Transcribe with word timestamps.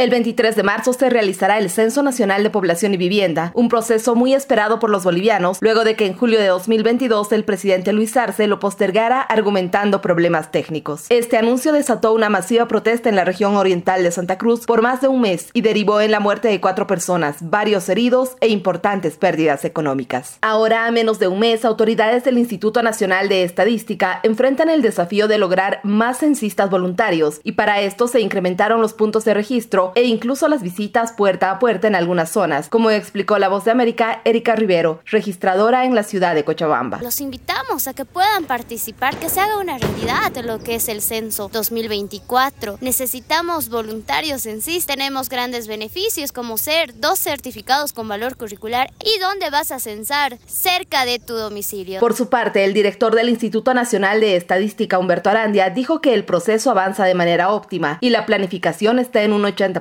El 0.00 0.08
23 0.08 0.56
de 0.56 0.62
marzo 0.62 0.94
se 0.94 1.10
realizará 1.10 1.58
el 1.58 1.68
Censo 1.68 2.02
Nacional 2.02 2.42
de 2.42 2.48
Población 2.48 2.94
y 2.94 2.96
Vivienda, 2.96 3.52
un 3.54 3.68
proceso 3.68 4.14
muy 4.14 4.32
esperado 4.32 4.78
por 4.78 4.88
los 4.88 5.04
bolivianos, 5.04 5.58
luego 5.60 5.84
de 5.84 5.94
que 5.94 6.06
en 6.06 6.16
julio 6.16 6.40
de 6.40 6.46
2022 6.46 7.30
el 7.32 7.44
presidente 7.44 7.92
Luis 7.92 8.16
Arce 8.16 8.46
lo 8.46 8.58
postergara 8.60 9.20
argumentando 9.20 10.00
problemas 10.00 10.50
técnicos. 10.52 11.04
Este 11.10 11.36
anuncio 11.36 11.74
desató 11.74 12.14
una 12.14 12.30
masiva 12.30 12.66
protesta 12.66 13.10
en 13.10 13.16
la 13.16 13.26
región 13.26 13.56
oriental 13.56 14.02
de 14.02 14.10
Santa 14.10 14.38
Cruz 14.38 14.64
por 14.64 14.80
más 14.80 15.02
de 15.02 15.08
un 15.08 15.20
mes 15.20 15.50
y 15.52 15.60
derivó 15.60 16.00
en 16.00 16.12
la 16.12 16.20
muerte 16.20 16.48
de 16.48 16.62
cuatro 16.62 16.86
personas, 16.86 17.36
varios 17.50 17.86
heridos 17.90 18.38
e 18.40 18.48
importantes 18.48 19.18
pérdidas 19.18 19.66
económicas. 19.66 20.38
Ahora, 20.40 20.86
a 20.86 20.90
menos 20.92 21.18
de 21.18 21.28
un 21.28 21.40
mes, 21.40 21.66
autoridades 21.66 22.24
del 22.24 22.38
Instituto 22.38 22.82
Nacional 22.82 23.28
de 23.28 23.44
Estadística 23.44 24.20
enfrentan 24.22 24.70
el 24.70 24.80
desafío 24.80 25.28
de 25.28 25.36
lograr 25.36 25.80
más 25.82 26.20
censistas 26.20 26.70
voluntarios 26.70 27.42
y 27.44 27.52
para 27.52 27.82
esto 27.82 28.08
se 28.08 28.22
incrementaron 28.22 28.80
los 28.80 28.94
puntos 28.94 29.26
de 29.26 29.34
registro 29.34 29.89
e 29.94 30.04
incluso 30.04 30.48
las 30.48 30.62
visitas 30.62 31.12
puerta 31.12 31.50
a 31.50 31.58
puerta 31.58 31.88
en 31.88 31.94
algunas 31.94 32.30
zonas, 32.30 32.68
como 32.68 32.90
explicó 32.90 33.38
la 33.38 33.48
voz 33.48 33.64
de 33.64 33.70
América 33.70 34.20
Erika 34.24 34.56
Rivero, 34.56 35.00
registradora 35.06 35.84
en 35.84 35.94
la 35.94 36.02
ciudad 36.02 36.34
de 36.34 36.44
Cochabamba. 36.44 37.00
Los 37.02 37.20
invitamos 37.20 37.88
a 37.88 37.94
que 37.94 38.04
puedan 38.04 38.44
participar, 38.44 39.16
que 39.16 39.28
se 39.28 39.40
haga 39.40 39.58
una 39.58 39.78
realidad 39.78 40.32
de 40.32 40.42
lo 40.42 40.58
que 40.58 40.76
es 40.76 40.88
el 40.88 41.02
censo 41.02 41.48
2024. 41.52 42.78
Necesitamos 42.80 43.68
voluntarios 43.68 44.46
en 44.46 44.62
sí, 44.62 44.82
tenemos 44.86 45.28
grandes 45.28 45.68
beneficios 45.68 46.32
como 46.32 46.56
ser 46.58 46.98
dos 46.98 47.18
certificados 47.18 47.92
con 47.92 48.08
valor 48.08 48.36
curricular 48.36 48.92
y 49.04 49.18
dónde 49.20 49.50
vas 49.50 49.72
a 49.72 49.78
censar 49.78 50.38
cerca 50.46 51.04
de 51.04 51.18
tu 51.18 51.34
domicilio. 51.34 52.00
Por 52.00 52.14
su 52.14 52.28
parte, 52.28 52.64
el 52.64 52.74
director 52.74 53.14
del 53.14 53.28
Instituto 53.28 53.74
Nacional 53.74 54.20
de 54.20 54.36
Estadística, 54.36 54.98
Humberto 54.98 55.30
Arandia, 55.30 55.70
dijo 55.70 56.00
que 56.00 56.14
el 56.14 56.24
proceso 56.24 56.70
avanza 56.70 57.04
de 57.04 57.14
manera 57.14 57.52
óptima 57.52 57.98
y 58.00 58.10
la 58.10 58.26
planificación 58.26 58.98
está 58.98 59.22
en 59.22 59.32
un 59.32 59.42
80%, 59.42 59.79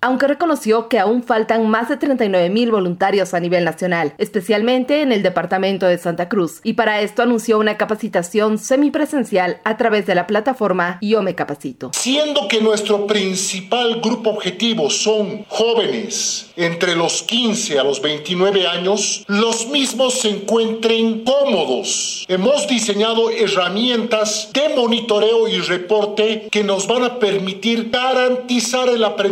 aunque 0.00 0.26
reconoció 0.26 0.88
que 0.88 0.98
aún 0.98 1.22
faltan 1.22 1.68
más 1.68 1.88
de 1.88 1.96
39 1.96 2.50
mil 2.50 2.70
voluntarios 2.70 3.34
a 3.34 3.40
nivel 3.40 3.64
nacional, 3.64 4.14
especialmente 4.18 5.02
en 5.02 5.12
el 5.12 5.22
departamento 5.22 5.86
de 5.86 5.98
Santa 5.98 6.28
Cruz, 6.28 6.60
y 6.62 6.74
para 6.74 7.00
esto 7.00 7.22
anunció 7.22 7.58
una 7.58 7.76
capacitación 7.76 8.58
semipresencial 8.58 9.60
a 9.64 9.76
través 9.76 10.06
de 10.06 10.14
la 10.14 10.26
plataforma 10.26 10.98
Yo 11.00 11.22
Me 11.22 11.34
Capacito. 11.34 11.90
Siendo 11.94 12.48
que 12.48 12.60
nuestro 12.60 13.06
principal 13.06 14.00
grupo 14.00 14.30
objetivo 14.30 14.90
son 14.90 15.44
jóvenes 15.48 16.50
entre 16.56 16.96
los 16.96 17.22
15 17.22 17.78
a 17.78 17.84
los 17.84 18.02
29 18.02 18.66
años, 18.66 19.24
los 19.26 19.68
mismos 19.68 20.20
se 20.20 20.30
encuentren 20.30 21.24
cómodos. 21.24 22.24
Hemos 22.28 22.66
diseñado 22.68 23.30
herramientas 23.30 24.50
de 24.52 24.74
monitoreo 24.76 25.48
y 25.48 25.60
reporte 25.60 26.48
que 26.50 26.64
nos 26.64 26.86
van 26.86 27.04
a 27.04 27.18
permitir 27.18 27.90
garantizar 27.90 28.88
el 28.88 29.04
aprendizaje. 29.04 29.29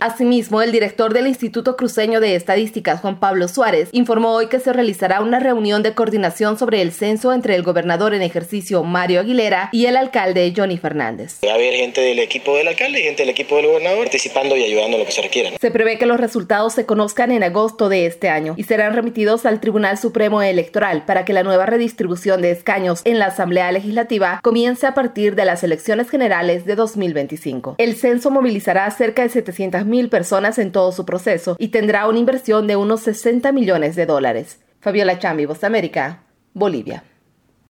Asimismo, 0.00 0.62
el 0.62 0.72
director 0.72 1.12
del 1.12 1.26
Instituto 1.26 1.76
Cruceño 1.76 2.20
de 2.20 2.34
Estadísticas, 2.34 3.00
Juan 3.00 3.20
Pablo 3.20 3.48
Suárez, 3.48 3.88
informó 3.92 4.32
hoy 4.32 4.48
que 4.48 4.60
se 4.60 4.72
realizará 4.72 5.20
una 5.20 5.38
reunión 5.38 5.82
de 5.82 5.94
coordinación 5.94 6.58
sobre 6.58 6.80
el 6.80 6.92
censo 6.92 7.32
entre 7.32 7.54
el 7.54 7.62
gobernador 7.62 8.14
en 8.14 8.22
ejercicio 8.22 8.82
Mario 8.84 9.20
Aguilera 9.20 9.68
y 9.72 9.86
el 9.86 9.96
alcalde 9.96 10.52
Johnny 10.56 10.78
Fernández. 10.78 11.38
Va 11.44 11.52
a 11.52 11.54
haber 11.54 11.74
gente 11.74 12.00
del 12.00 12.18
equipo 12.18 12.56
del 12.56 12.68
alcalde 12.68 13.00
y 13.00 13.02
gente 13.02 13.22
del 13.22 13.30
equipo 13.30 13.56
del 13.56 13.66
gobernador 13.66 14.04
participando 14.04 14.56
y 14.56 14.64
ayudando 14.64 14.96
en 14.96 15.00
lo 15.00 15.06
que 15.06 15.12
se 15.12 15.22
requiera. 15.22 15.50
Se 15.60 15.70
prevé 15.70 15.98
que 15.98 16.06
los 16.06 16.18
resultados 16.18 16.72
se 16.72 16.86
conozcan 16.86 17.30
en 17.32 17.42
agosto 17.42 17.88
de 17.88 18.06
este 18.06 18.28
año 18.28 18.54
y 18.56 18.64
serán 18.64 18.94
remitidos 18.94 19.46
al 19.46 19.60
Tribunal 19.60 19.98
Supremo 19.98 20.42
Electoral 20.42 21.04
para 21.04 21.24
que 21.24 21.32
la 21.32 21.42
nueva 21.42 21.66
redistribución 21.66 22.42
de 22.42 22.50
escaños 22.50 23.02
en 23.04 23.18
la 23.18 23.26
Asamblea 23.26 23.70
Legislativa 23.72 24.40
comience 24.42 24.86
a 24.86 24.94
partir 24.94 25.34
de 25.34 25.44
las 25.44 25.62
elecciones 25.64 26.08
generales 26.10 26.64
de 26.64 26.74
2025. 26.74 27.76
El 27.78 27.96
censo 27.96 28.30
movilizará 28.30 28.90
cerca 29.02 29.22
de 29.22 29.30
700.000 29.30 30.08
personas 30.10 30.60
en 30.60 30.70
todo 30.70 30.92
su 30.92 31.04
proceso 31.04 31.56
y 31.58 31.68
tendrá 31.68 32.06
una 32.06 32.20
inversión 32.20 32.68
de 32.68 32.76
unos 32.76 33.00
60 33.00 33.50
millones 33.50 33.96
de 33.96 34.06
dólares. 34.06 34.60
Fabiola 34.78 35.18
Chambi, 35.18 35.44
Voz 35.44 35.64
América, 35.64 36.22
Bolivia. 36.54 37.02